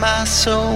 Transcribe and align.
my 0.00 0.24
soul 0.24 0.67